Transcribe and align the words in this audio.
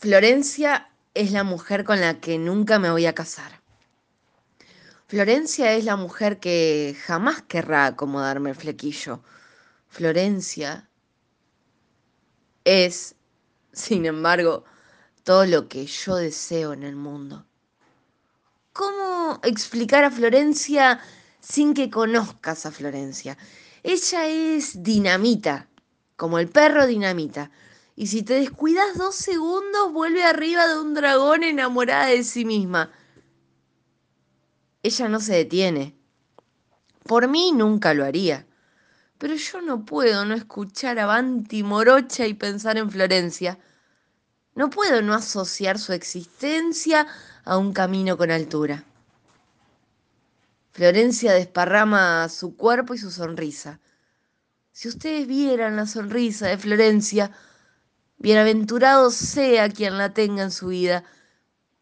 Florencia 0.00 0.88
es 1.12 1.30
la 1.30 1.44
mujer 1.44 1.84
con 1.84 2.00
la 2.00 2.20
que 2.20 2.38
nunca 2.38 2.78
me 2.78 2.90
voy 2.90 3.04
a 3.04 3.14
casar. 3.14 3.60
Florencia 5.08 5.74
es 5.74 5.84
la 5.84 5.96
mujer 5.96 6.40
que 6.40 6.96
jamás 7.04 7.42
querrá 7.42 7.84
acomodarme 7.84 8.48
el 8.48 8.56
flequillo. 8.56 9.22
Florencia 9.88 10.88
es, 12.64 13.14
sin 13.74 14.06
embargo, 14.06 14.64
todo 15.22 15.44
lo 15.44 15.68
que 15.68 15.84
yo 15.84 16.16
deseo 16.16 16.72
en 16.72 16.84
el 16.84 16.96
mundo. 16.96 17.44
¿Cómo 18.72 19.38
explicar 19.42 20.04
a 20.04 20.10
Florencia 20.10 20.98
sin 21.40 21.74
que 21.74 21.90
conozcas 21.90 22.64
a 22.64 22.70
Florencia? 22.70 23.36
Ella 23.82 24.26
es 24.26 24.82
dinamita, 24.82 25.68
como 26.16 26.38
el 26.38 26.48
perro 26.48 26.86
dinamita. 26.86 27.50
Y 28.00 28.06
si 28.06 28.22
te 28.22 28.32
descuidas 28.32 28.96
dos 28.96 29.14
segundos, 29.14 29.92
vuelve 29.92 30.24
arriba 30.24 30.66
de 30.66 30.80
un 30.80 30.94
dragón 30.94 31.44
enamorada 31.44 32.06
de 32.06 32.24
sí 32.24 32.46
misma. 32.46 32.90
Ella 34.82 35.10
no 35.10 35.20
se 35.20 35.34
detiene. 35.34 35.94
Por 37.04 37.28
mí 37.28 37.52
nunca 37.52 37.92
lo 37.92 38.06
haría. 38.06 38.46
Pero 39.18 39.34
yo 39.34 39.60
no 39.60 39.84
puedo 39.84 40.24
no 40.24 40.34
escuchar 40.34 40.98
a 40.98 41.04
Banti 41.04 41.62
Morocha 41.62 42.26
y 42.26 42.32
pensar 42.32 42.78
en 42.78 42.90
Florencia. 42.90 43.58
No 44.54 44.70
puedo 44.70 45.02
no 45.02 45.12
asociar 45.12 45.78
su 45.78 45.92
existencia 45.92 47.06
a 47.44 47.58
un 47.58 47.74
camino 47.74 48.16
con 48.16 48.30
altura. 48.30 48.82
Florencia 50.72 51.34
desparrama 51.34 52.30
su 52.30 52.56
cuerpo 52.56 52.94
y 52.94 52.98
su 52.98 53.10
sonrisa. 53.10 53.78
Si 54.72 54.88
ustedes 54.88 55.26
vieran 55.26 55.76
la 55.76 55.84
sonrisa 55.86 56.46
de 56.46 56.56
Florencia, 56.56 57.30
Bienaventurado 58.20 59.10
sea 59.10 59.70
quien 59.70 59.96
la 59.96 60.12
tenga 60.12 60.42
en 60.42 60.50
su 60.50 60.68
vida, 60.68 61.04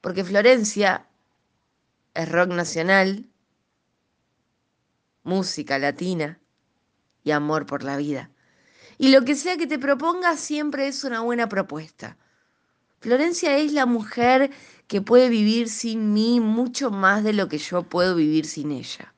porque 0.00 0.22
Florencia 0.22 1.04
es 2.14 2.30
rock 2.30 2.50
nacional, 2.50 3.28
música 5.24 5.80
latina 5.80 6.38
y 7.24 7.32
amor 7.32 7.66
por 7.66 7.82
la 7.82 7.96
vida. 7.96 8.30
Y 8.98 9.08
lo 9.08 9.24
que 9.24 9.34
sea 9.34 9.56
que 9.56 9.66
te 9.66 9.80
proponga 9.80 10.36
siempre 10.36 10.86
es 10.86 11.02
una 11.02 11.22
buena 11.22 11.48
propuesta. 11.48 12.16
Florencia 13.00 13.58
es 13.58 13.72
la 13.72 13.86
mujer 13.86 14.52
que 14.86 15.02
puede 15.02 15.28
vivir 15.28 15.68
sin 15.68 16.12
mí 16.12 16.38
mucho 16.38 16.92
más 16.92 17.24
de 17.24 17.32
lo 17.32 17.48
que 17.48 17.58
yo 17.58 17.82
puedo 17.82 18.14
vivir 18.14 18.46
sin 18.46 18.70
ella. 18.70 19.12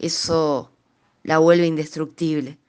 Eso 0.00 0.72
la 1.22 1.38
vuelve 1.38 1.66
indestructible. 1.66 2.59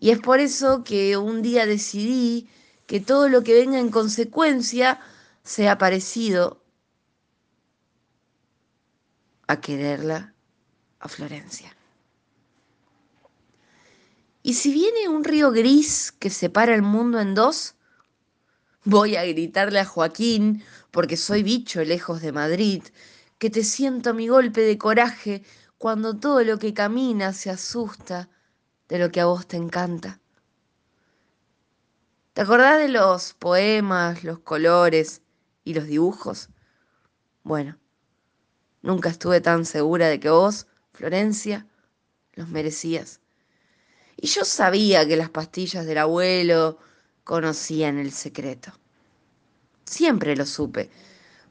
Y 0.00 0.10
es 0.10 0.18
por 0.18 0.40
eso 0.40 0.82
que 0.82 1.18
un 1.18 1.42
día 1.42 1.66
decidí 1.66 2.48
que 2.86 3.00
todo 3.00 3.28
lo 3.28 3.42
que 3.42 3.52
venga 3.52 3.78
en 3.78 3.90
consecuencia 3.90 4.98
sea 5.44 5.76
parecido 5.76 6.64
a 9.46 9.60
quererla 9.60 10.34
a 11.00 11.08
Florencia. 11.08 11.76
Y 14.42 14.54
si 14.54 14.72
viene 14.72 15.08
un 15.08 15.22
río 15.22 15.50
gris 15.52 16.12
que 16.12 16.30
separa 16.30 16.74
el 16.74 16.82
mundo 16.82 17.20
en 17.20 17.34
dos, 17.34 17.74
voy 18.84 19.16
a 19.16 19.24
gritarle 19.26 19.80
a 19.80 19.84
Joaquín, 19.84 20.64
porque 20.90 21.18
soy 21.18 21.42
bicho 21.42 21.84
lejos 21.84 22.22
de 22.22 22.32
Madrid, 22.32 22.82
que 23.38 23.50
te 23.50 23.64
siento 23.64 24.14
mi 24.14 24.28
golpe 24.28 24.62
de 24.62 24.78
coraje 24.78 25.42
cuando 25.76 26.16
todo 26.16 26.42
lo 26.42 26.58
que 26.58 26.72
camina 26.72 27.34
se 27.34 27.50
asusta 27.50 28.30
de 28.90 28.98
lo 28.98 29.10
que 29.10 29.20
a 29.20 29.24
vos 29.26 29.46
te 29.46 29.56
encanta. 29.56 30.20
¿Te 32.34 32.42
acordás 32.42 32.78
de 32.80 32.88
los 32.88 33.34
poemas, 33.34 34.24
los 34.24 34.40
colores 34.40 35.22
y 35.64 35.74
los 35.74 35.86
dibujos? 35.86 36.50
Bueno, 37.44 37.78
nunca 38.82 39.08
estuve 39.08 39.40
tan 39.40 39.64
segura 39.64 40.08
de 40.08 40.20
que 40.20 40.28
vos, 40.28 40.66
Florencia, 40.92 41.66
los 42.34 42.48
merecías. 42.48 43.20
Y 44.16 44.26
yo 44.26 44.44
sabía 44.44 45.06
que 45.06 45.16
las 45.16 45.30
pastillas 45.30 45.86
del 45.86 45.98
abuelo 45.98 46.78
conocían 47.22 47.98
el 47.98 48.10
secreto. 48.10 48.72
Siempre 49.84 50.36
lo 50.36 50.46
supe. 50.46 50.90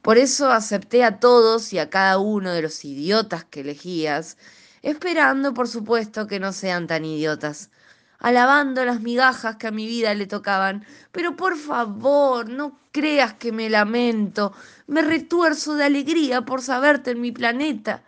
Por 0.02 0.18
eso 0.18 0.50
acepté 0.50 1.04
a 1.04 1.18
todos 1.20 1.72
y 1.72 1.78
a 1.78 1.90
cada 1.90 2.18
uno 2.18 2.52
de 2.52 2.62
los 2.62 2.84
idiotas 2.84 3.44
que 3.44 3.60
elegías 3.60 4.36
esperando, 4.82 5.54
por 5.54 5.68
supuesto, 5.68 6.26
que 6.26 6.40
no 6.40 6.52
sean 6.52 6.86
tan 6.86 7.04
idiotas, 7.04 7.70
alabando 8.18 8.84
las 8.84 9.00
migajas 9.00 9.56
que 9.56 9.66
a 9.66 9.70
mi 9.70 9.86
vida 9.86 10.14
le 10.14 10.26
tocaban. 10.26 10.84
Pero 11.12 11.36
por 11.36 11.56
favor, 11.56 12.48
no 12.48 12.78
creas 12.92 13.34
que 13.34 13.52
me 13.52 13.70
lamento, 13.70 14.52
me 14.86 15.02
retuerzo 15.02 15.74
de 15.74 15.84
alegría 15.84 16.42
por 16.42 16.62
saberte 16.62 17.12
en 17.12 17.20
mi 17.20 17.32
planeta 17.32 18.02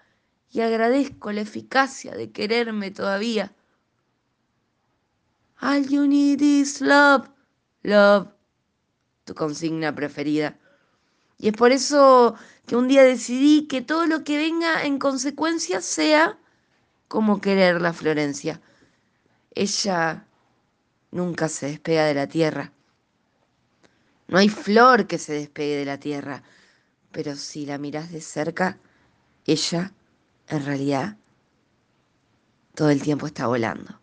y 0.50 0.60
agradezco 0.60 1.32
la 1.32 1.40
eficacia 1.40 2.12
de 2.12 2.30
quererme 2.30 2.90
todavía. 2.90 3.52
All 5.60 5.86
you 5.88 6.06
need 6.06 6.40
is 6.40 6.80
love, 6.80 7.28
love, 7.82 8.28
tu 9.24 9.34
consigna 9.34 9.94
preferida. 9.94 10.58
Y 11.38 11.48
es 11.48 11.56
por 11.56 11.72
eso 11.72 12.36
que 12.66 12.76
un 12.76 12.88
día 12.88 13.02
decidí 13.02 13.66
que 13.66 13.80
todo 13.80 14.06
lo 14.06 14.24
que 14.24 14.36
venga 14.36 14.84
en 14.84 14.98
consecuencia 14.98 15.80
sea 15.80 16.38
cómo 17.12 17.42
quererla 17.42 17.92
Florencia. 17.92 18.62
Ella 19.54 20.24
nunca 21.10 21.50
se 21.50 21.66
despega 21.66 22.06
de 22.06 22.14
la 22.14 22.26
tierra. 22.26 22.72
No 24.28 24.38
hay 24.38 24.48
flor 24.48 25.06
que 25.06 25.18
se 25.18 25.34
despegue 25.34 25.76
de 25.76 25.84
la 25.84 25.98
tierra, 25.98 26.42
pero 27.10 27.36
si 27.36 27.66
la 27.66 27.76
miras 27.76 28.10
de 28.10 28.22
cerca, 28.22 28.78
ella, 29.44 29.92
en 30.48 30.64
realidad, 30.64 31.18
todo 32.74 32.88
el 32.88 33.02
tiempo 33.02 33.26
está 33.26 33.46
volando. 33.46 34.01